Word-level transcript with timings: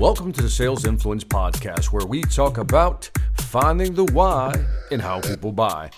Welcome 0.00 0.32
to 0.32 0.40
the 0.40 0.48
Sales 0.48 0.86
Influence 0.86 1.24
Podcast, 1.24 1.92
where 1.92 2.06
we 2.06 2.22
talk 2.22 2.56
about 2.56 3.10
finding 3.34 3.92
the 3.92 4.06
why 4.06 4.54
in 4.90 4.98
how 4.98 5.20
people 5.20 5.52
buy. 5.52 5.90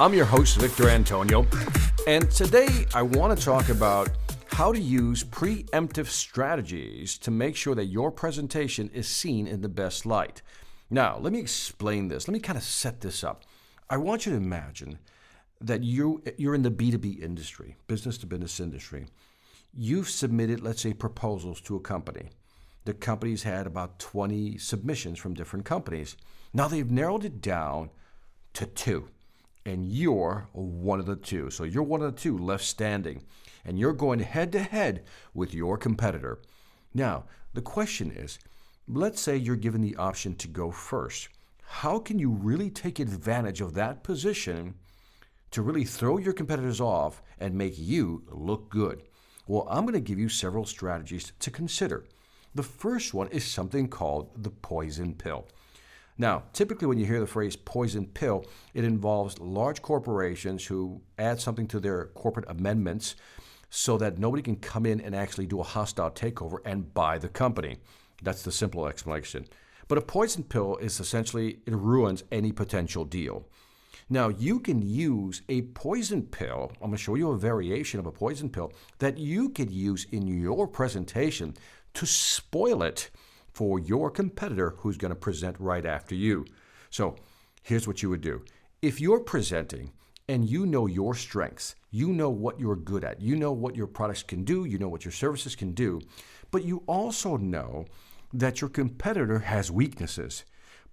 I'm 0.00 0.14
your 0.14 0.24
host, 0.24 0.56
Victor 0.56 0.88
Antonio, 0.88 1.46
and 2.06 2.30
today 2.30 2.86
I 2.94 3.02
want 3.02 3.38
to 3.38 3.44
talk 3.44 3.68
about 3.68 4.08
how 4.46 4.72
to 4.72 4.80
use 4.80 5.22
preemptive 5.22 6.06
strategies 6.06 7.18
to 7.18 7.30
make 7.30 7.54
sure 7.54 7.74
that 7.74 7.84
your 7.84 8.10
presentation 8.10 8.88
is 8.94 9.06
seen 9.06 9.46
in 9.46 9.60
the 9.60 9.68
best 9.68 10.06
light. 10.06 10.40
Now, 10.88 11.18
let 11.18 11.34
me 11.34 11.38
explain 11.38 12.08
this. 12.08 12.26
Let 12.26 12.32
me 12.32 12.40
kind 12.40 12.56
of 12.56 12.64
set 12.64 13.02
this 13.02 13.22
up. 13.22 13.44
I 13.90 13.98
want 13.98 14.24
you 14.24 14.32
to 14.32 14.38
imagine 14.38 14.98
that 15.60 15.82
you 15.82 16.22
you're 16.38 16.54
in 16.54 16.62
the 16.62 16.70
B2B 16.70 17.22
industry, 17.22 17.76
business 17.86 18.16
to 18.16 18.26
business 18.26 18.60
industry. 18.60 19.08
You've 19.74 20.08
submitted, 20.08 20.62
let's 20.62 20.80
say, 20.80 20.94
proposals 20.94 21.60
to 21.62 21.76
a 21.76 21.80
company. 21.80 22.30
The 22.84 22.94
company's 22.94 23.44
had 23.44 23.66
about 23.66 23.98
20 23.98 24.58
submissions 24.58 25.18
from 25.18 25.34
different 25.34 25.64
companies. 25.64 26.16
Now 26.52 26.68
they've 26.68 26.90
narrowed 26.90 27.24
it 27.24 27.40
down 27.40 27.90
to 28.54 28.66
two, 28.66 29.08
and 29.64 29.86
you're 29.86 30.48
one 30.52 30.98
of 30.98 31.06
the 31.06 31.16
two. 31.16 31.48
So 31.50 31.64
you're 31.64 31.82
one 31.82 32.02
of 32.02 32.14
the 32.14 32.20
two 32.20 32.36
left 32.36 32.64
standing, 32.64 33.22
and 33.64 33.78
you're 33.78 33.92
going 33.92 34.18
head 34.20 34.50
to 34.52 34.60
head 34.60 35.04
with 35.32 35.54
your 35.54 35.78
competitor. 35.78 36.40
Now, 36.92 37.24
the 37.54 37.62
question 37.62 38.10
is 38.10 38.38
let's 38.88 39.20
say 39.20 39.36
you're 39.36 39.56
given 39.56 39.80
the 39.80 39.96
option 39.96 40.34
to 40.34 40.48
go 40.48 40.70
first. 40.70 41.28
How 41.62 41.98
can 41.98 42.18
you 42.18 42.30
really 42.30 42.68
take 42.68 42.98
advantage 42.98 43.60
of 43.60 43.74
that 43.74 44.02
position 44.02 44.74
to 45.52 45.62
really 45.62 45.84
throw 45.84 46.18
your 46.18 46.32
competitors 46.32 46.80
off 46.80 47.22
and 47.38 47.54
make 47.54 47.78
you 47.78 48.24
look 48.28 48.68
good? 48.68 49.04
Well, 49.46 49.66
I'm 49.70 49.84
going 49.84 49.94
to 49.94 50.00
give 50.00 50.18
you 50.18 50.28
several 50.28 50.64
strategies 50.64 51.32
to 51.38 51.50
consider. 51.50 52.04
The 52.54 52.62
first 52.62 53.14
one 53.14 53.28
is 53.28 53.44
something 53.44 53.88
called 53.88 54.42
the 54.42 54.50
poison 54.50 55.14
pill. 55.14 55.46
Now, 56.18 56.44
typically, 56.52 56.86
when 56.86 56.98
you 56.98 57.06
hear 57.06 57.20
the 57.20 57.26
phrase 57.26 57.56
poison 57.56 58.06
pill, 58.06 58.44
it 58.74 58.84
involves 58.84 59.38
large 59.38 59.80
corporations 59.80 60.66
who 60.66 61.00
add 61.18 61.40
something 61.40 61.66
to 61.68 61.80
their 61.80 62.06
corporate 62.08 62.44
amendments 62.48 63.16
so 63.70 63.96
that 63.96 64.18
nobody 64.18 64.42
can 64.42 64.56
come 64.56 64.84
in 64.84 65.00
and 65.00 65.16
actually 65.16 65.46
do 65.46 65.60
a 65.60 65.64
hostile 65.64 66.10
takeover 66.10 66.58
and 66.66 66.92
buy 66.92 67.16
the 67.16 67.28
company. 67.28 67.78
That's 68.22 68.42
the 68.42 68.52
simple 68.52 68.86
explanation. 68.86 69.46
But 69.88 69.96
a 69.96 70.02
poison 70.02 70.44
pill 70.44 70.76
is 70.76 71.00
essentially, 71.00 71.60
it 71.66 71.74
ruins 71.74 72.22
any 72.30 72.52
potential 72.52 73.06
deal. 73.06 73.46
Now, 74.10 74.28
you 74.28 74.60
can 74.60 74.82
use 74.82 75.40
a 75.48 75.62
poison 75.62 76.22
pill. 76.22 76.70
I'm 76.74 76.90
going 76.90 76.92
to 76.92 76.98
show 76.98 77.14
you 77.14 77.30
a 77.30 77.38
variation 77.38 77.98
of 77.98 78.06
a 78.06 78.12
poison 78.12 78.50
pill 78.50 78.72
that 78.98 79.16
you 79.16 79.48
could 79.48 79.70
use 79.70 80.06
in 80.12 80.26
your 80.26 80.66
presentation 80.66 81.54
to 81.94 82.06
spoil 82.06 82.82
it 82.82 83.10
for 83.52 83.78
your 83.78 84.10
competitor 84.10 84.74
who's 84.78 84.96
going 84.96 85.10
to 85.10 85.16
present 85.16 85.56
right 85.58 85.84
after 85.84 86.14
you. 86.14 86.44
So 86.90 87.16
here's 87.62 87.86
what 87.86 88.02
you 88.02 88.10
would 88.10 88.20
do. 88.20 88.44
If 88.80 89.00
you're 89.00 89.20
presenting 89.20 89.92
and 90.28 90.48
you 90.48 90.66
know 90.66 90.86
your 90.86 91.14
strengths, 91.14 91.74
you 91.90 92.08
know 92.12 92.30
what 92.30 92.58
you're 92.58 92.76
good 92.76 93.04
at, 93.04 93.20
you 93.20 93.36
know 93.36 93.52
what 93.52 93.76
your 93.76 93.86
products 93.86 94.22
can 94.22 94.44
do, 94.44 94.64
you 94.64 94.78
know 94.78 94.88
what 94.88 95.04
your 95.04 95.12
services 95.12 95.54
can 95.54 95.72
do, 95.72 96.00
but 96.50 96.64
you 96.64 96.82
also 96.86 97.36
know 97.36 97.84
that 98.32 98.60
your 98.60 98.70
competitor 98.70 99.40
has 99.40 99.70
weaknesses. 99.70 100.44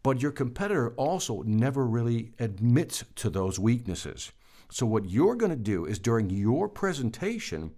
But 0.02 0.22
your 0.22 0.32
competitor 0.32 0.92
also 0.92 1.42
never 1.42 1.86
really 1.86 2.32
admits 2.40 3.04
to 3.16 3.30
those 3.30 3.60
weaknesses. 3.60 4.32
So 4.72 4.86
what 4.86 5.10
you're 5.10 5.36
going 5.36 5.52
to 5.52 5.58
do 5.58 5.86
is 5.86 6.00
during 6.00 6.30
your 6.30 6.70
presentation 6.70 7.72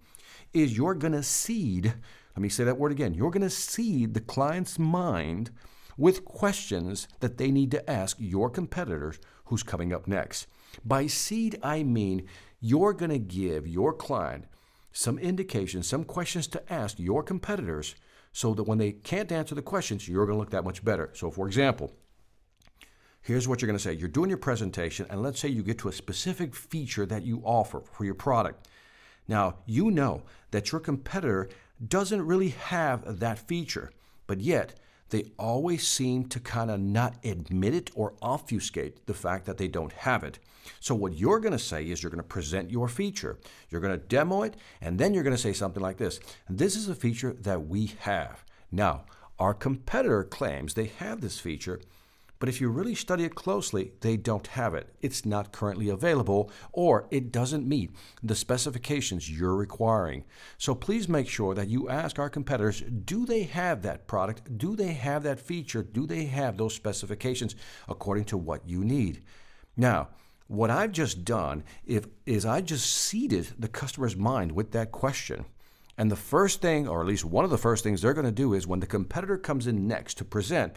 is 0.52 0.76
you're 0.76 0.94
going 0.94 1.14
to 1.14 1.22
seed 1.22 1.94
let 2.34 2.42
me 2.42 2.48
say 2.48 2.64
that 2.64 2.78
word 2.78 2.92
again. 2.92 3.14
You're 3.14 3.30
going 3.30 3.42
to 3.42 3.50
seed 3.50 4.14
the 4.14 4.20
client's 4.20 4.78
mind 4.78 5.50
with 5.96 6.24
questions 6.24 7.08
that 7.20 7.38
they 7.38 7.50
need 7.50 7.70
to 7.72 7.90
ask 7.90 8.16
your 8.18 8.48
competitors 8.48 9.18
who's 9.46 9.62
coming 9.62 9.92
up 9.92 10.06
next. 10.06 10.46
By 10.84 11.06
seed, 11.06 11.58
I 11.62 11.82
mean 11.82 12.26
you're 12.60 12.92
going 12.92 13.10
to 13.10 13.18
give 13.18 13.66
your 13.66 13.92
client 13.92 14.44
some 14.92 15.18
indications, 15.18 15.88
some 15.88 16.04
questions 16.04 16.46
to 16.48 16.72
ask 16.72 16.98
your 16.98 17.22
competitors 17.22 17.94
so 18.32 18.54
that 18.54 18.62
when 18.62 18.78
they 18.78 18.92
can't 18.92 19.32
answer 19.32 19.54
the 19.54 19.62
questions, 19.62 20.08
you're 20.08 20.26
going 20.26 20.36
to 20.36 20.40
look 20.40 20.50
that 20.50 20.64
much 20.64 20.84
better. 20.84 21.10
So, 21.12 21.30
for 21.30 21.46
example, 21.46 21.92
here's 23.20 23.46
what 23.46 23.60
you're 23.60 23.66
going 23.66 23.78
to 23.78 23.82
say. 23.82 23.92
You're 23.92 24.08
doing 24.08 24.30
your 24.30 24.38
presentation, 24.38 25.06
and 25.10 25.22
let's 25.22 25.40
say 25.40 25.48
you 25.48 25.62
get 25.62 25.78
to 25.78 25.88
a 25.88 25.92
specific 25.92 26.54
feature 26.54 27.04
that 27.06 27.24
you 27.24 27.42
offer 27.44 27.82
for 27.92 28.04
your 28.04 28.14
product. 28.14 28.68
Now, 29.28 29.56
you 29.66 29.90
know 29.90 30.22
that 30.50 30.72
your 30.72 30.80
competitor 30.80 31.48
doesn't 31.88 32.26
really 32.26 32.50
have 32.50 33.20
that 33.20 33.38
feature, 33.38 33.90
but 34.26 34.40
yet 34.40 34.74
they 35.10 35.30
always 35.38 35.86
seem 35.86 36.24
to 36.24 36.40
kind 36.40 36.70
of 36.70 36.80
not 36.80 37.16
admit 37.22 37.74
it 37.74 37.90
or 37.94 38.14
obfuscate 38.22 39.06
the 39.06 39.14
fact 39.14 39.44
that 39.44 39.58
they 39.58 39.68
don't 39.68 39.92
have 39.92 40.24
it. 40.24 40.38
So, 40.80 40.94
what 40.94 41.14
you're 41.14 41.40
going 41.40 41.52
to 41.52 41.58
say 41.58 41.84
is 41.84 42.02
you're 42.02 42.10
going 42.10 42.22
to 42.22 42.28
present 42.28 42.70
your 42.70 42.88
feature, 42.88 43.38
you're 43.68 43.80
going 43.80 43.98
to 43.98 44.06
demo 44.06 44.42
it, 44.42 44.56
and 44.80 44.98
then 44.98 45.12
you're 45.12 45.22
going 45.22 45.36
to 45.36 45.42
say 45.42 45.52
something 45.52 45.82
like 45.82 45.98
this 45.98 46.18
This 46.48 46.76
is 46.76 46.88
a 46.88 46.94
feature 46.94 47.34
that 47.40 47.66
we 47.66 47.92
have. 48.00 48.44
Now, 48.70 49.04
our 49.38 49.52
competitor 49.52 50.24
claims 50.24 50.74
they 50.74 50.92
have 50.98 51.20
this 51.20 51.40
feature, 51.40 51.80
but 52.42 52.48
if 52.48 52.60
you 52.60 52.70
really 52.70 52.96
study 52.96 53.22
it 53.22 53.36
closely, 53.36 53.92
they 54.00 54.16
don't 54.16 54.48
have 54.48 54.74
it. 54.74 54.88
It's 55.00 55.24
not 55.24 55.52
currently 55.52 55.90
available 55.90 56.50
or 56.72 57.06
it 57.12 57.30
doesn't 57.30 57.68
meet 57.68 57.92
the 58.20 58.34
specifications 58.34 59.30
you're 59.30 59.54
requiring. 59.54 60.24
So 60.58 60.74
please 60.74 61.08
make 61.08 61.28
sure 61.28 61.54
that 61.54 61.68
you 61.68 61.88
ask 61.88 62.18
our 62.18 62.28
competitors 62.28 62.80
do 62.80 63.26
they 63.26 63.44
have 63.44 63.82
that 63.82 64.08
product? 64.08 64.58
Do 64.58 64.74
they 64.74 64.92
have 64.92 65.22
that 65.22 65.38
feature? 65.38 65.84
Do 65.84 66.04
they 66.04 66.24
have 66.24 66.56
those 66.56 66.74
specifications 66.74 67.54
according 67.88 68.24
to 68.24 68.36
what 68.36 68.68
you 68.68 68.84
need? 68.84 69.22
Now, 69.76 70.08
what 70.48 70.68
I've 70.68 70.90
just 70.90 71.24
done 71.24 71.62
if, 71.86 72.06
is 72.26 72.44
I 72.44 72.60
just 72.60 72.92
seeded 72.92 73.50
the 73.56 73.68
customer's 73.68 74.16
mind 74.16 74.50
with 74.50 74.72
that 74.72 74.90
question. 74.90 75.44
And 75.96 76.10
the 76.10 76.16
first 76.16 76.60
thing, 76.60 76.88
or 76.88 77.02
at 77.02 77.06
least 77.06 77.24
one 77.24 77.44
of 77.44 77.52
the 77.52 77.56
first 77.56 77.84
things 77.84 78.02
they're 78.02 78.14
going 78.14 78.26
to 78.26 78.32
do 78.32 78.52
is 78.52 78.66
when 78.66 78.80
the 78.80 78.86
competitor 78.88 79.38
comes 79.38 79.68
in 79.68 79.86
next 79.86 80.14
to 80.14 80.24
present, 80.24 80.74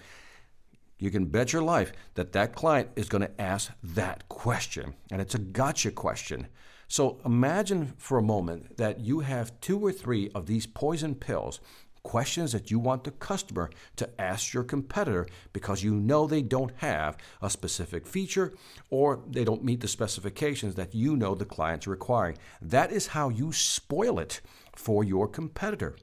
you 0.97 1.11
can 1.11 1.25
bet 1.25 1.53
your 1.53 1.61
life 1.61 1.91
that 2.13 2.31
that 2.33 2.55
client 2.55 2.89
is 2.95 3.09
going 3.09 3.21
to 3.21 3.41
ask 3.41 3.71
that 3.83 4.27
question. 4.29 4.95
And 5.11 5.21
it's 5.21 5.35
a 5.35 5.39
gotcha 5.39 5.91
question. 5.91 6.47
So 6.87 7.19
imagine 7.25 7.93
for 7.97 8.17
a 8.17 8.23
moment 8.23 8.77
that 8.77 8.99
you 8.99 9.21
have 9.21 9.59
two 9.59 9.79
or 9.79 9.91
three 9.91 10.29
of 10.35 10.45
these 10.45 10.67
poison 10.67 11.15
pills, 11.15 11.59
questions 12.03 12.51
that 12.51 12.69
you 12.69 12.77
want 12.77 13.03
the 13.03 13.11
customer 13.11 13.69
to 13.95 14.09
ask 14.21 14.53
your 14.53 14.63
competitor 14.63 15.27
because 15.51 15.83
you 15.83 15.95
know 15.95 16.27
they 16.27 16.43
don't 16.43 16.71
have 16.77 17.17
a 17.41 17.49
specific 17.49 18.05
feature 18.05 18.53
or 18.91 19.23
they 19.27 19.43
don't 19.43 19.63
meet 19.63 19.81
the 19.81 19.87
specifications 19.87 20.75
that 20.75 20.93
you 20.93 21.17
know 21.17 21.33
the 21.33 21.43
client's 21.43 21.87
requiring. 21.87 22.37
That 22.61 22.91
is 22.91 23.07
how 23.07 23.29
you 23.29 23.51
spoil 23.51 24.19
it 24.19 24.39
for 24.75 25.03
your 25.03 25.27
competitor. 25.27 25.95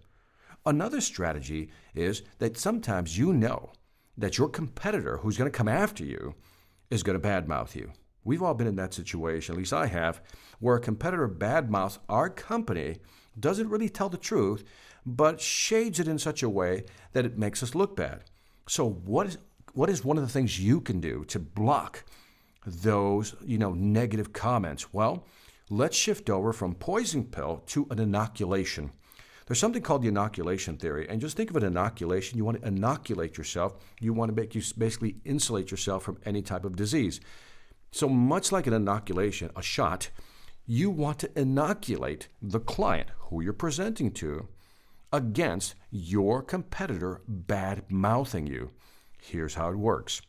Another 0.67 1.01
strategy 1.01 1.71
is 1.95 2.23
that 2.39 2.59
sometimes 2.59 3.17
you 3.17 3.33
know 3.33 3.71
that 4.17 4.39
your 4.39 4.49
competitor 4.49 5.19
who's 5.19 5.39
going 5.39 5.51
to 5.51 5.57
come 5.57 5.69
after 5.69 6.05
you 6.05 6.35
is 6.91 7.03
going 7.03 7.19
to 7.19 7.27
badmouth 7.27 7.75
you. 7.75 7.93
We've 8.25 8.43
all 8.43 8.55
been 8.55 8.67
in 8.67 8.77
that 8.77 8.95
situation, 8.95 9.55
at 9.55 9.59
least 9.59 9.73
I 9.73 9.87
have, 9.87 10.21
where 10.61 10.77
a 10.77 10.81
competitor 10.81 11.29
badmouths 11.29 11.99
our 12.09 12.31
company, 12.31 12.99
doesn't 13.39 13.69
really 13.69 13.89
tell 13.89 14.09
the 14.09 14.19
truth, 14.19 14.65
but 15.05 15.41
shades 15.41 15.99
it 15.99 16.07
in 16.07 16.19
such 16.19 16.43
a 16.43 16.49
way 16.49 16.85
that 17.13 17.27
it 17.27 17.39
makes 17.39 17.63
us 17.63 17.75
look 17.75 17.97
bad. 17.97 18.25
So 18.69 18.89
what 18.89 19.27
is 19.27 19.39
what 19.75 19.89
is 19.89 20.05
one 20.05 20.19
of 20.19 20.23
the 20.23 20.33
things 20.33 20.61
you 20.61 20.81
can 20.83 21.01
do 21.01 21.25
to 21.25 21.39
block 21.39 22.05
those, 22.67 23.35
you 23.43 23.57
know, 23.57 23.73
negative 23.73 24.33
comments? 24.33 24.93
Well, 24.93 25.27
let's 25.71 25.97
shift 25.97 26.29
over 26.29 26.53
from 26.53 26.75
poison 26.75 27.25
pill 27.25 27.63
to 27.69 27.87
an 27.91 27.99
inoculation. 27.99 28.93
There's 29.53 29.61
something 29.61 29.83
called 29.83 30.01
the 30.01 30.09
inoculation 30.09 30.79
theory, 30.79 31.07
and 31.11 31.21
just 31.21 31.37
think 31.37 31.51
of 31.51 31.57
an 31.57 31.63
inoculation. 31.63 32.39
You 32.39 32.45
want 32.47 32.63
to 32.63 32.67
inoculate 32.67 33.37
yourself. 33.37 33.75
You 34.01 34.15
want 34.15 34.31
to 34.31 34.35
make 34.35 34.55
you 34.55 34.63
basically 34.79 35.17
insulate 35.27 35.71
yourself 35.71 36.05
from 36.05 36.17
any 36.25 36.41
type 36.41 36.65
of 36.65 36.75
disease. 36.75 37.21
So 37.91 38.09
much 38.09 38.51
like 38.51 38.67
an 38.67 38.73
inoculation, 38.73 39.51
a 39.55 39.61
shot, 39.61 40.09
you 40.65 40.89
want 40.89 41.19
to 41.19 41.39
inoculate 41.39 42.29
the 42.41 42.61
client 42.61 43.11
who 43.25 43.43
you're 43.43 43.53
presenting 43.53 44.11
to 44.13 44.49
against 45.13 45.75
your 45.91 46.41
competitor 46.41 47.21
bad 47.29 47.85
mouthing 47.91 48.47
you. 48.47 48.71
Here's 49.21 49.57
how 49.57 49.69
it 49.69 49.77
works. 49.77 50.23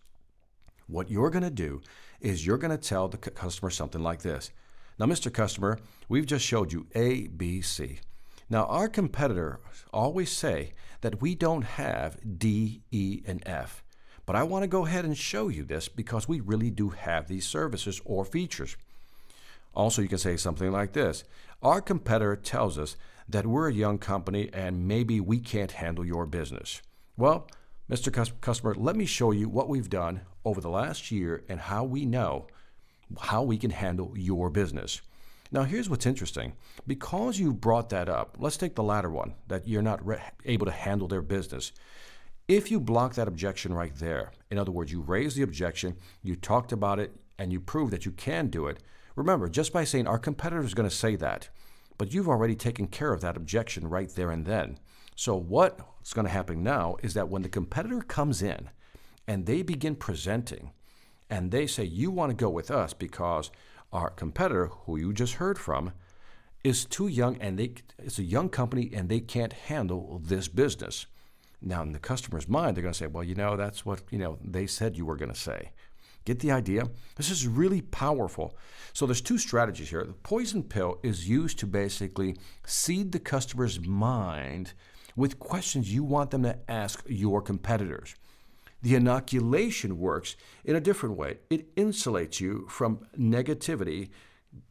What 0.87 1.09
you're 1.09 1.29
going 1.29 1.45
to 1.45 1.49
do 1.49 1.81
is 2.19 2.45
you're 2.45 2.57
going 2.57 2.77
to 2.77 2.89
tell 2.89 3.07
the 3.07 3.17
customer 3.17 3.69
something 3.69 4.03
like 4.03 4.21
this. 4.21 4.51
Now, 4.99 5.05
Mr. 5.05 5.31
Customer, 5.31 5.79
we've 6.09 6.25
just 6.25 6.43
showed 6.43 6.73
you 6.73 6.87
A, 6.93 7.27
B, 7.27 7.61
C. 7.61 8.01
Now, 8.49 8.65
our 8.65 8.87
competitors 8.87 9.85
always 9.91 10.31
say 10.31 10.73
that 11.01 11.21
we 11.21 11.35
don't 11.35 11.63
have 11.63 12.17
D, 12.37 12.81
E, 12.91 13.21
and 13.25 13.41
F. 13.45 13.83
But 14.25 14.35
I 14.35 14.43
want 14.43 14.63
to 14.63 14.67
go 14.67 14.85
ahead 14.85 15.05
and 15.05 15.17
show 15.17 15.49
you 15.49 15.63
this 15.63 15.89
because 15.89 16.27
we 16.27 16.39
really 16.39 16.69
do 16.69 16.89
have 16.89 17.27
these 17.27 17.45
services 17.45 18.01
or 18.05 18.23
features. 18.23 18.77
Also, 19.73 20.01
you 20.01 20.07
can 20.07 20.17
say 20.17 20.37
something 20.37 20.71
like 20.71 20.93
this 20.93 21.23
Our 21.61 21.81
competitor 21.81 22.35
tells 22.35 22.77
us 22.77 22.95
that 23.27 23.47
we're 23.47 23.69
a 23.69 23.73
young 23.73 23.97
company 23.97 24.49
and 24.53 24.87
maybe 24.87 25.19
we 25.19 25.39
can't 25.39 25.71
handle 25.71 26.05
your 26.05 26.25
business. 26.25 26.81
Well, 27.17 27.47
Mr. 27.89 28.41
Customer, 28.41 28.73
let 28.75 28.95
me 28.95 29.05
show 29.05 29.31
you 29.31 29.49
what 29.49 29.69
we've 29.69 29.89
done 29.89 30.21
over 30.45 30.61
the 30.61 30.69
last 30.69 31.11
year 31.11 31.43
and 31.49 31.59
how 31.59 31.83
we 31.83 32.05
know 32.05 32.47
how 33.19 33.43
we 33.43 33.57
can 33.57 33.71
handle 33.71 34.13
your 34.15 34.49
business. 34.49 35.01
Now, 35.53 35.63
here's 35.65 35.87
what's 35.87 36.07
interesting. 36.07 36.53
Because 36.87 37.37
you 37.37 37.53
brought 37.53 37.89
that 37.89 38.09
up, 38.09 38.37
let's 38.39 38.57
take 38.57 38.73
the 38.73 38.81
latter 38.81 39.11
one 39.11 39.35
that 39.47 39.67
you're 39.67 39.83
not 39.83 40.05
re- 40.05 40.19
able 40.45 40.65
to 40.65 40.71
handle 40.71 41.07
their 41.07 41.21
business. 41.21 41.71
If 42.47 42.71
you 42.71 42.79
block 42.79 43.13
that 43.13 43.27
objection 43.27 43.71
right 43.71 43.95
there, 43.95 44.31
in 44.49 44.57
other 44.57 44.71
words, 44.71 44.91
you 44.91 45.01
raise 45.01 45.35
the 45.35 45.43
objection, 45.43 45.95
you 46.23 46.35
talked 46.35 46.71
about 46.71 46.99
it, 46.99 47.15
and 47.37 47.53
you 47.53 47.59
prove 47.59 47.91
that 47.91 48.03
you 48.03 48.11
can 48.11 48.47
do 48.47 48.65
it, 48.65 48.81
remember, 49.15 49.47
just 49.47 49.71
by 49.71 49.83
saying 49.83 50.07
our 50.07 50.17
competitor 50.17 50.63
is 50.63 50.73
going 50.73 50.89
to 50.89 50.95
say 50.95 51.15
that, 51.17 51.49
but 51.99 52.11
you've 52.11 52.27
already 52.27 52.55
taken 52.55 52.87
care 52.87 53.13
of 53.13 53.21
that 53.21 53.37
objection 53.37 53.87
right 53.87 54.09
there 54.09 54.31
and 54.31 54.45
then. 54.45 54.79
So, 55.15 55.35
what's 55.35 56.13
going 56.13 56.25
to 56.25 56.33
happen 56.33 56.63
now 56.63 56.97
is 57.03 57.13
that 57.13 57.29
when 57.29 57.43
the 57.43 57.49
competitor 57.49 58.01
comes 58.01 58.41
in 58.41 58.71
and 59.27 59.45
they 59.45 59.61
begin 59.61 59.95
presenting, 59.95 60.71
and 61.29 61.51
they 61.51 61.65
say, 61.65 61.83
You 61.83 62.11
want 62.11 62.31
to 62.31 62.35
go 62.35 62.49
with 62.49 62.69
us 62.69 62.93
because 62.93 63.49
our 63.93 64.09
competitor, 64.09 64.67
who 64.85 64.97
you 64.97 65.13
just 65.13 65.35
heard 65.35 65.57
from, 65.57 65.93
is 66.63 66.85
too 66.85 67.07
young 67.07 67.37
and 67.37 67.57
they, 67.59 67.73
it's 67.99 68.19
a 68.19 68.23
young 68.23 68.49
company 68.49 68.91
and 68.93 69.07
they 69.07 69.19
can't 69.19 69.53
handle 69.53 70.21
this 70.23 70.47
business. 70.47 71.05
Now, 71.61 71.81
in 71.81 71.93
the 71.93 71.99
customer's 71.99 72.49
mind, 72.49 72.75
they're 72.75 72.81
going 72.81 72.93
to 72.93 72.97
say, 72.97 73.07
Well, 73.07 73.23
you 73.23 73.35
know, 73.35 73.55
that's 73.55 73.85
what 73.85 74.01
you 74.09 74.17
know 74.17 74.37
they 74.43 74.67
said 74.67 74.97
you 74.97 75.05
were 75.05 75.15
going 75.15 75.31
to 75.31 75.39
say. 75.39 75.71
Get 76.25 76.39
the 76.39 76.51
idea? 76.51 76.89
This 77.15 77.29
is 77.29 77.47
really 77.47 77.81
powerful. 77.81 78.57
So 78.93 79.05
there's 79.05 79.21
two 79.21 79.37
strategies 79.37 79.89
here. 79.89 80.05
The 80.05 80.13
poison 80.13 80.63
pill 80.63 80.99
is 81.03 81.27
used 81.27 81.59
to 81.59 81.67
basically 81.67 82.37
seed 82.65 83.11
the 83.11 83.19
customer's 83.19 83.79
mind 83.79 84.73
with 85.15 85.39
questions 85.39 85.93
you 85.93 86.03
want 86.03 86.31
them 86.31 86.43
to 86.43 86.57
ask 86.69 87.03
your 87.07 87.41
competitors. 87.41 88.15
The 88.83 88.95
inoculation 88.95 89.97
works 89.97 90.35
in 90.65 90.75
a 90.75 90.81
different 90.81 91.15
way. 91.17 91.37
It 91.49 91.73
insulates 91.75 92.41
you 92.41 92.67
from 92.69 93.07
negativity 93.17 94.09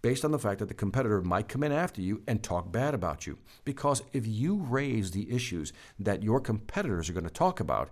based 0.03 0.23
on 0.25 0.31
the 0.31 0.39
fact 0.39 0.59
that 0.59 0.69
the 0.69 0.75
competitor 0.75 1.23
might 1.23 1.49
come 1.49 1.63
in 1.65 1.73
after 1.73 2.03
you 2.03 2.23
and 2.29 2.43
talk 2.43 2.71
bad 2.71 2.93
about 2.93 3.27
you. 3.27 3.39
Because 3.65 4.03
if 4.13 4.27
you 4.27 4.57
raise 4.57 5.11
the 5.11 5.33
issues 5.35 5.73
that 5.99 6.23
your 6.23 6.41
competitors 6.41 7.09
are 7.09 7.15
going 7.15 7.25
to 7.25 7.31
talk 7.31 7.59
about, 7.59 7.91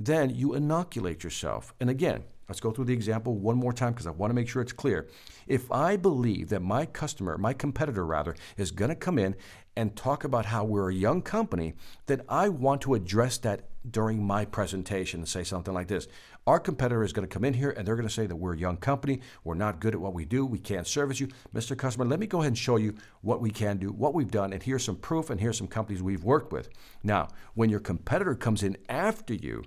then 0.00 0.30
you 0.30 0.54
inoculate 0.54 1.22
yourself. 1.22 1.74
And 1.78 1.90
again, 1.90 2.24
let's 2.48 2.60
go 2.60 2.70
through 2.70 2.86
the 2.86 2.92
example 2.92 3.36
one 3.36 3.56
more 3.56 3.72
time 3.72 3.92
because 3.92 4.06
I 4.06 4.10
want 4.10 4.30
to 4.30 4.34
make 4.34 4.48
sure 4.48 4.62
it's 4.62 4.72
clear. 4.72 5.08
If 5.46 5.70
I 5.70 5.96
believe 5.96 6.48
that 6.48 6.60
my 6.60 6.86
customer, 6.86 7.36
my 7.38 7.52
competitor 7.52 8.04
rather, 8.04 8.34
is 8.56 8.70
going 8.70 8.88
to 8.88 8.94
come 8.94 9.18
in 9.18 9.36
and 9.76 9.94
talk 9.94 10.24
about 10.24 10.46
how 10.46 10.64
we're 10.64 10.90
a 10.90 10.94
young 10.94 11.22
company, 11.22 11.74
then 12.06 12.22
I 12.28 12.48
want 12.48 12.80
to 12.82 12.94
address 12.94 13.38
that 13.38 13.68
during 13.88 14.22
my 14.22 14.44
presentation 14.44 15.20
and 15.20 15.28
say 15.28 15.44
something 15.44 15.72
like 15.72 15.88
this. 15.88 16.08
Our 16.46 16.58
competitor 16.58 17.04
is 17.04 17.12
going 17.12 17.28
to 17.28 17.32
come 17.32 17.44
in 17.44 17.54
here 17.54 17.70
and 17.70 17.86
they're 17.86 17.94
going 17.94 18.08
to 18.08 18.12
say 18.12 18.26
that 18.26 18.36
we're 18.36 18.54
a 18.54 18.58
young 18.58 18.76
company, 18.78 19.20
we're 19.44 19.54
not 19.54 19.80
good 19.80 19.94
at 19.94 20.00
what 20.00 20.14
we 20.14 20.24
do, 20.24 20.44
we 20.44 20.58
can't 20.58 20.86
service 20.86 21.20
you. 21.20 21.28
Mr. 21.54 21.76
Customer, 21.76 22.04
let 22.04 22.18
me 22.18 22.26
go 22.26 22.40
ahead 22.40 22.48
and 22.48 22.58
show 22.58 22.76
you 22.76 22.94
what 23.20 23.40
we 23.40 23.50
can 23.50 23.76
do, 23.76 23.92
what 23.92 24.14
we've 24.14 24.30
done, 24.30 24.52
and 24.52 24.62
here's 24.62 24.84
some 24.84 24.96
proof 24.96 25.30
and 25.30 25.40
here's 25.40 25.58
some 25.58 25.68
companies 25.68 26.02
we've 26.02 26.24
worked 26.24 26.52
with. 26.52 26.70
Now, 27.02 27.28
when 27.54 27.70
your 27.70 27.80
competitor 27.80 28.34
comes 28.34 28.62
in 28.62 28.76
after 28.88 29.34
you, 29.34 29.64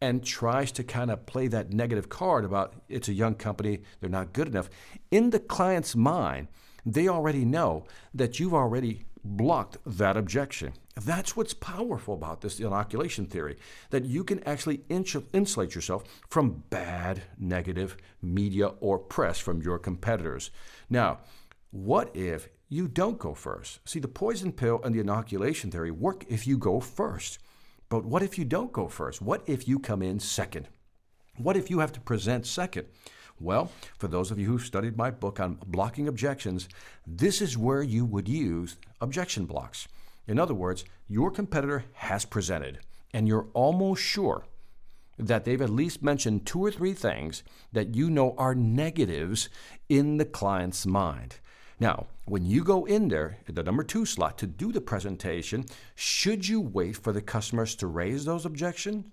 and 0.00 0.24
tries 0.24 0.72
to 0.72 0.84
kind 0.84 1.10
of 1.10 1.26
play 1.26 1.48
that 1.48 1.72
negative 1.72 2.08
card 2.08 2.44
about 2.44 2.74
it's 2.88 3.08
a 3.08 3.14
young 3.14 3.34
company, 3.34 3.80
they're 4.00 4.10
not 4.10 4.32
good 4.32 4.48
enough. 4.48 4.68
In 5.10 5.30
the 5.30 5.40
client's 5.40 5.96
mind, 5.96 6.48
they 6.84 7.08
already 7.08 7.44
know 7.44 7.84
that 8.14 8.38
you've 8.38 8.54
already 8.54 9.06
blocked 9.24 9.78
that 9.84 10.16
objection. 10.16 10.72
That's 10.94 11.36
what's 11.36 11.52
powerful 11.52 12.14
about 12.14 12.40
this 12.40 12.60
inoculation 12.60 13.26
theory 13.26 13.58
that 13.90 14.04
you 14.04 14.24
can 14.24 14.42
actually 14.44 14.82
insulate 14.88 15.74
yourself 15.74 16.04
from 16.28 16.62
bad, 16.70 17.22
negative 17.38 17.96
media 18.22 18.68
or 18.80 18.98
press 18.98 19.38
from 19.38 19.62
your 19.62 19.78
competitors. 19.78 20.50
Now, 20.88 21.18
what 21.70 22.14
if 22.14 22.48
you 22.68 22.88
don't 22.88 23.18
go 23.18 23.34
first? 23.34 23.80
See, 23.86 23.98
the 23.98 24.08
poison 24.08 24.52
pill 24.52 24.80
and 24.82 24.94
the 24.94 25.00
inoculation 25.00 25.70
theory 25.70 25.90
work 25.90 26.24
if 26.28 26.46
you 26.46 26.56
go 26.56 26.80
first. 26.80 27.38
But 27.88 28.04
what 28.04 28.22
if 28.22 28.38
you 28.38 28.44
don't 28.44 28.72
go 28.72 28.88
first? 28.88 29.22
What 29.22 29.42
if 29.46 29.68
you 29.68 29.78
come 29.78 30.02
in 30.02 30.18
second? 30.18 30.68
What 31.36 31.56
if 31.56 31.70
you 31.70 31.78
have 31.78 31.92
to 31.92 32.00
present 32.00 32.46
second? 32.46 32.86
Well, 33.38 33.70
for 33.98 34.08
those 34.08 34.30
of 34.30 34.38
you 34.38 34.46
who've 34.46 34.62
studied 34.62 34.96
my 34.96 35.10
book 35.10 35.38
on 35.38 35.58
blocking 35.66 36.08
objections, 36.08 36.68
this 37.06 37.42
is 37.42 37.58
where 37.58 37.82
you 37.82 38.04
would 38.04 38.28
use 38.28 38.76
objection 39.00 39.44
blocks. 39.44 39.86
In 40.26 40.38
other 40.38 40.54
words, 40.54 40.84
your 41.06 41.30
competitor 41.30 41.84
has 41.92 42.24
presented, 42.24 42.80
and 43.12 43.28
you're 43.28 43.48
almost 43.52 44.02
sure 44.02 44.46
that 45.18 45.44
they've 45.44 45.62
at 45.62 45.70
least 45.70 46.02
mentioned 46.02 46.46
two 46.46 46.64
or 46.64 46.70
three 46.70 46.92
things 46.92 47.42
that 47.72 47.94
you 47.94 48.10
know 48.10 48.34
are 48.36 48.54
negatives 48.54 49.48
in 49.88 50.16
the 50.16 50.24
client's 50.24 50.86
mind. 50.86 51.36
Now, 51.78 52.06
when 52.24 52.46
you 52.46 52.64
go 52.64 52.86
in 52.86 53.08
there, 53.08 53.38
the 53.46 53.62
number 53.62 53.82
two 53.82 54.06
slot, 54.06 54.38
to 54.38 54.46
do 54.46 54.72
the 54.72 54.80
presentation, 54.80 55.66
should 55.94 56.48
you 56.48 56.60
wait 56.60 56.96
for 56.96 57.12
the 57.12 57.20
customers 57.20 57.74
to 57.76 57.86
raise 57.86 58.24
those 58.24 58.46
objections? 58.46 59.04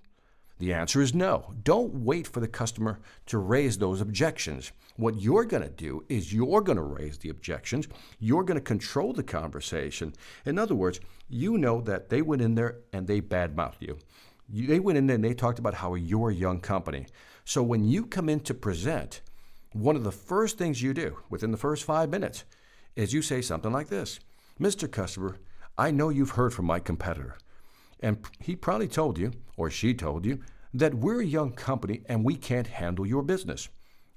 The 0.60 0.74
answer 0.74 1.02
is 1.02 1.14
no. 1.14 1.54
Don't 1.64 1.94
wait 1.94 2.26
for 2.26 2.40
the 2.40 2.48
customer 2.48 3.00
to 3.26 3.38
raise 3.38 3.78
those 3.78 4.00
objections. 4.00 4.72
What 4.96 5.20
you're 5.20 5.44
going 5.44 5.64
to 5.64 5.70
do 5.70 6.06
is 6.08 6.32
you're 6.32 6.62
going 6.62 6.78
to 6.78 6.84
raise 6.84 7.18
the 7.18 7.30
objections. 7.30 7.88
You're 8.20 8.44
going 8.44 8.60
to 8.60 8.62
control 8.62 9.12
the 9.12 9.24
conversation. 9.24 10.14
In 10.46 10.58
other 10.58 10.76
words, 10.76 11.02
you 11.28 11.58
know 11.58 11.82
that 11.82 12.10
they 12.10 12.22
went 12.22 12.42
in 12.42 12.56
there 12.56 12.78
and 12.94 13.08
they 13.08 13.20
badmouthed 13.20 13.82
you. 13.82 13.98
They 14.48 14.80
went 14.80 14.98
in 14.98 15.08
there 15.08 15.16
and 15.16 15.24
they 15.24 15.34
talked 15.34 15.60
about 15.60 15.74
how 15.74 15.96
you're 15.96 16.30
a 16.30 16.36
young 16.36 16.62
company. 16.62 17.08
So 17.44 17.62
when 17.62 17.84
you 17.84 18.06
come 18.06 18.30
in 18.30 18.40
to 18.42 18.54
present, 18.54 19.22
one 19.74 19.96
of 19.96 20.04
the 20.04 20.12
first 20.12 20.58
things 20.58 20.82
you 20.82 20.94
do 20.94 21.18
within 21.30 21.52
the 21.52 21.58
first 21.58 21.84
five 21.84 22.10
minutes 22.10 22.46
is 22.96 23.14
you 23.14 23.22
say 23.22 23.42
something 23.42 23.72
like 23.72 23.90
this 23.90 24.20
Mr. 24.60 24.90
Customer, 24.90 25.40
I 25.78 25.92
know 25.92 26.10
you've 26.10 26.32
heard 26.32 26.54
from 26.54 26.66
my 26.66 26.80
competitor. 26.80 27.38
And 28.00 28.20
he 28.40 28.56
probably 28.56 28.88
told 28.88 29.18
you, 29.18 29.32
or 29.58 29.70
she 29.70 29.94
told 29.94 30.26
you, 30.26 30.40
that 30.74 30.94
we're 30.94 31.22
a 31.22 31.26
young 31.26 31.52
company 31.54 32.02
and 32.08 32.24
we 32.24 32.36
can't 32.36 32.68
handle 32.68 33.06
your 33.06 33.24
business. 33.24 33.70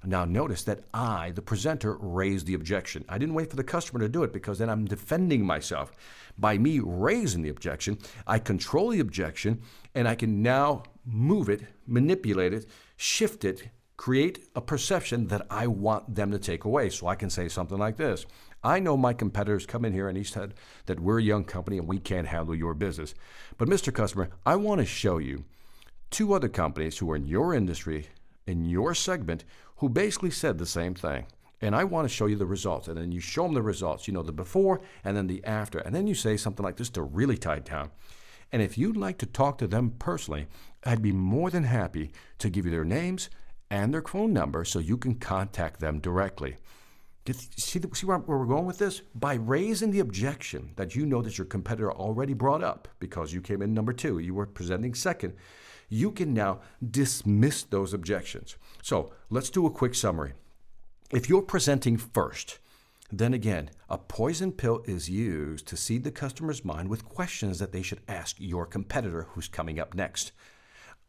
Now, 0.03 0.25
notice 0.25 0.63
that 0.63 0.81
I, 0.93 1.31
the 1.31 1.41
presenter, 1.41 1.97
raised 1.99 2.45
the 2.45 2.53
objection. 2.53 3.03
I 3.09 3.17
didn't 3.17 3.33
wait 3.33 3.49
for 3.49 3.55
the 3.55 3.63
customer 3.63 3.99
to 3.99 4.09
do 4.09 4.23
it 4.23 4.31
because 4.31 4.59
then 4.59 4.69
I'm 4.69 4.85
defending 4.85 5.45
myself. 5.45 5.91
By 6.37 6.57
me 6.57 6.79
raising 6.83 7.41
the 7.41 7.49
objection, 7.49 7.97
I 8.27 8.37
control 8.39 8.89
the 8.89 8.99
objection 8.99 9.61
and 9.95 10.07
I 10.07 10.13
can 10.13 10.43
now 10.43 10.83
move 11.03 11.49
it, 11.49 11.61
manipulate 11.87 12.53
it, 12.53 12.67
shift 12.95 13.43
it, 13.43 13.69
create 13.97 14.47
a 14.55 14.61
perception 14.61 15.27
that 15.27 15.45
I 15.49 15.67
want 15.67 16.15
them 16.15 16.31
to 16.31 16.39
take 16.39 16.63
away. 16.63 16.89
So 16.89 17.07
I 17.07 17.15
can 17.15 17.29
say 17.29 17.47
something 17.47 17.77
like 17.77 17.97
this 17.97 18.25
I 18.63 18.79
know 18.79 18.97
my 18.97 19.13
competitors 19.13 19.65
come 19.65 19.85
in 19.85 19.93
here 19.93 20.07
and 20.07 20.17
he 20.17 20.23
said 20.23 20.53
that 20.85 20.99
we're 20.99 21.19
a 21.19 21.23
young 21.23 21.43
company 21.43 21.77
and 21.77 21.87
we 21.87 21.99
can't 21.99 22.27
handle 22.27 22.55
your 22.55 22.73
business. 22.73 23.13
But, 23.57 23.69
Mr. 23.69 23.93
Customer, 23.93 24.29
I 24.45 24.55
want 24.55 24.79
to 24.79 24.85
show 24.85 25.17
you 25.17 25.45
two 26.09 26.33
other 26.33 26.49
companies 26.49 26.97
who 26.97 27.11
are 27.11 27.15
in 27.15 27.25
your 27.25 27.53
industry, 27.53 28.07
in 28.45 28.65
your 28.65 28.95
segment, 28.95 29.43
who 29.77 29.89
basically 29.89 30.31
said 30.31 30.57
the 30.57 30.65
same 30.65 30.95
thing. 30.95 31.25
And 31.61 31.75
I 31.75 31.83
want 31.83 32.07
to 32.07 32.13
show 32.13 32.27
you 32.27 32.35
the 32.35 32.45
results. 32.45 32.87
And 32.87 32.97
then 32.97 33.11
you 33.11 33.19
show 33.19 33.43
them 33.43 33.53
the 33.53 33.61
results, 33.61 34.07
you 34.07 34.13
know, 34.13 34.21
the 34.21 34.31
before 34.31 34.81
and 35.03 35.17
then 35.17 35.27
the 35.27 35.43
after. 35.43 35.79
And 35.79 35.93
then 35.93 36.07
you 36.07 36.13
say 36.13 36.37
something 36.37 36.63
like 36.63 36.77
this 36.77 36.89
to 36.91 37.01
really 37.01 37.37
tie 37.37 37.59
down. 37.59 37.89
And 38.51 38.61
if 38.61 38.77
you'd 38.77 38.97
like 38.97 39.17
to 39.19 39.25
talk 39.25 39.57
to 39.57 39.67
them 39.67 39.95
personally, 39.97 40.47
I'd 40.83 41.01
be 41.01 41.11
more 41.11 41.49
than 41.49 41.63
happy 41.63 42.11
to 42.39 42.49
give 42.49 42.65
you 42.65 42.71
their 42.71 42.85
names 42.85 43.29
and 43.69 43.93
their 43.93 44.01
phone 44.01 44.33
number 44.33 44.63
so 44.63 44.79
you 44.79 44.97
can 44.97 45.15
contact 45.15 45.79
them 45.79 45.99
directly. 45.99 46.55
see, 47.31 47.81
see 47.93 48.05
where, 48.05 48.19
we're 48.19 48.45
going 48.45 48.65
with 48.65 48.77
this? 48.77 49.01
By 49.15 49.35
raising 49.35 49.91
the 49.91 49.99
objection 49.99 50.71
that 50.75 50.95
you 50.95 51.05
know 51.05 51.21
that 51.21 51.37
your 51.37 51.45
competitor 51.45 51.91
already 51.91 52.33
brought 52.33 52.63
up 52.63 52.87
because 52.99 53.33
you 53.33 53.41
came 53.41 53.61
in 53.61 53.73
number 53.73 53.93
two, 53.93 54.19
you 54.19 54.33
were 54.33 54.45
presenting 54.45 54.93
second, 54.93 55.33
you 55.89 56.11
can 56.11 56.33
now 56.33 56.61
dismiss 56.91 57.63
those 57.63 57.93
objections. 57.93 58.55
So 58.81 59.11
let's 59.29 59.49
do 59.49 59.65
a 59.65 59.71
quick 59.71 59.95
summary. 59.95 60.33
If 61.11 61.29
you're 61.29 61.41
presenting 61.41 61.97
first, 61.97 62.59
then 63.11 63.33
again, 63.33 63.69
a 63.89 63.97
poison 63.97 64.51
pill 64.51 64.83
is 64.85 65.09
used 65.09 65.65
to 65.67 65.77
seed 65.77 66.03
the 66.03 66.11
customer's 66.11 66.65
mind 66.65 66.89
with 66.89 67.05
questions 67.05 67.59
that 67.59 67.71
they 67.71 67.81
should 67.81 68.01
ask 68.07 68.35
your 68.39 68.65
competitor 68.65 69.27
who's 69.29 69.47
coming 69.47 69.79
up 69.79 69.93
next. 69.93 70.33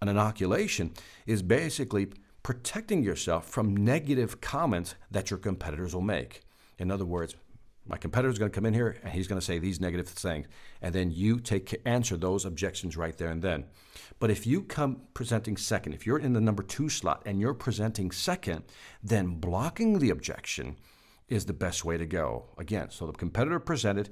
An 0.00 0.08
inoculation 0.08 0.92
is 1.26 1.42
basically 1.42 2.12
protecting 2.42 3.02
yourself 3.02 3.48
from 3.48 3.76
negative 3.76 4.40
comments 4.40 4.94
that 5.10 5.30
your 5.30 5.38
competitors 5.38 5.94
will 5.94 6.02
make. 6.02 6.42
In 6.78 6.90
other 6.90 7.04
words, 7.04 7.34
my 7.86 7.96
competitor 7.96 8.30
is 8.30 8.38
going 8.38 8.50
to 8.50 8.54
come 8.54 8.66
in 8.66 8.74
here 8.74 8.98
and 9.02 9.12
he's 9.12 9.26
going 9.26 9.40
to 9.40 9.44
say 9.44 9.58
these 9.58 9.80
negative 9.80 10.08
things, 10.08 10.46
and 10.82 10.94
then 10.94 11.10
you 11.10 11.40
take 11.40 11.80
answer 11.86 12.16
those 12.16 12.44
objections 12.44 12.96
right 12.96 13.16
there 13.16 13.30
and 13.30 13.40
then. 13.42 13.64
But 14.18 14.30
if 14.30 14.46
you 14.46 14.62
come 14.62 15.02
presenting 15.14 15.56
second, 15.56 15.94
if 15.94 16.06
you're 16.06 16.18
in 16.18 16.34
the 16.34 16.40
number 16.40 16.62
two 16.62 16.88
slot 16.88 17.22
and 17.24 17.40
you're 17.40 17.54
presenting 17.54 18.10
second, 18.10 18.64
then 19.02 19.36
blocking 19.40 19.98
the 19.98 20.10
objection 20.10 20.76
is 21.28 21.46
the 21.46 21.52
best 21.52 21.84
way 21.84 21.96
to 21.96 22.06
go. 22.06 22.50
Again, 22.58 22.90
so 22.90 23.06
the 23.06 23.12
competitor 23.12 23.58
presented, 23.58 24.10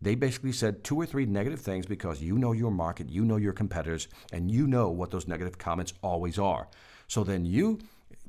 They 0.00 0.14
basically 0.14 0.52
said 0.52 0.84
two 0.84 0.96
or 0.96 1.06
three 1.06 1.26
negative 1.26 1.60
things 1.60 1.86
because 1.86 2.22
you 2.22 2.38
know 2.38 2.52
your 2.52 2.70
market, 2.70 3.10
you 3.10 3.24
know 3.24 3.36
your 3.36 3.52
competitors, 3.52 4.08
and 4.32 4.50
you 4.50 4.66
know 4.66 4.90
what 4.90 5.10
those 5.10 5.26
negative 5.26 5.58
comments 5.58 5.92
always 6.02 6.38
are. 6.38 6.68
So 7.08 7.24
then 7.24 7.46
you 7.46 7.78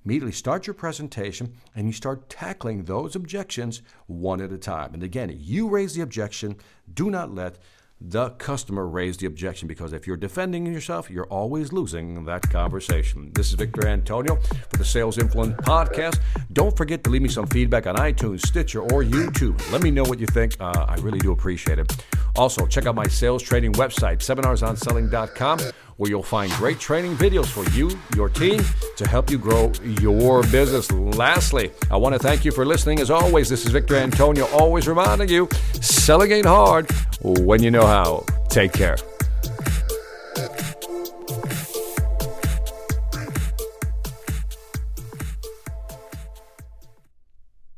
immediately 0.05 0.31
start 0.31 0.65
your 0.65 0.73
presentation 0.73 1.53
and 1.75 1.85
you 1.85 1.93
start 1.93 2.29
tackling 2.29 2.85
those 2.85 3.15
objections 3.15 3.81
one 4.07 4.41
at 4.41 4.53
a 4.53 4.57
time. 4.57 4.93
And 4.93 5.03
again, 5.03 5.35
you 5.37 5.67
raise 5.67 5.93
the 5.93 6.01
objection, 6.01 6.55
do 6.93 7.11
not 7.11 7.35
let 7.35 7.57
the 8.01 8.29
customer 8.31 8.87
raise 8.87 9.17
the 9.17 9.25
objection 9.27 9.67
because 9.67 9.91
if 9.91 10.07
you're 10.07 10.15
defending 10.15 10.65
yourself, 10.65 11.09
you're 11.09 11.25
always 11.25 11.73
losing 11.73 12.23
that 12.23 12.49
conversation. 12.49 13.29
This 13.33 13.49
is 13.49 13.55
Victor 13.55 13.85
Antonio 13.85 14.37
for 14.37 14.77
the 14.77 14.85
Sales 14.85 15.17
Influence 15.17 15.57
Podcast. 15.57 16.19
Don't 16.53 16.75
forget 16.77 17.03
to 17.03 17.09
leave 17.09 17.21
me 17.21 17.27
some 17.27 17.47
feedback 17.47 17.87
on 17.87 17.97
iTunes, 17.97 18.45
Stitcher, 18.45 18.81
or 18.81 19.03
YouTube. 19.03 19.59
Let 19.73 19.83
me 19.83 19.91
know 19.91 20.03
what 20.03 20.19
you 20.19 20.27
think. 20.27 20.55
Uh, 20.61 20.85
I 20.87 20.95
really 21.01 21.19
do 21.19 21.33
appreciate 21.33 21.77
it. 21.77 22.05
Also, 22.37 22.65
check 22.65 22.85
out 22.85 22.95
my 22.95 23.07
sales 23.07 23.43
training 23.43 23.73
website, 23.73 24.19
seminarsonselling.com 24.19 25.59
where 25.99 26.09
you'll 26.09 26.23
find 26.23 26.49
great 26.53 26.79
training 26.79 27.13
videos 27.17 27.47
for 27.47 27.69
you, 27.77 27.91
your 28.15 28.29
team, 28.29 28.61
to 28.95 29.05
help 29.05 29.29
you 29.29 29.37
grow 29.37 29.69
your 29.83 30.41
business. 30.43 30.89
Lastly, 30.91 31.71
I 31.91 31.97
want 31.97 32.13
to 32.13 32.19
thank 32.19 32.45
you 32.45 32.51
for 32.53 32.65
listening. 32.65 33.01
As 33.01 33.11
always, 33.11 33.49
this 33.49 33.65
is 33.65 33.73
Victor 33.73 33.97
Antonio, 33.97 34.47
always 34.47 34.87
reminding 34.87 35.27
you 35.27 35.49
selling 35.81 36.31
ain't 36.31 36.45
hard 36.45 36.89
when 37.21 37.61
you 37.61 37.69
know 37.69 37.85
how. 37.85 38.25
Take 38.47 38.71
care. 38.71 38.95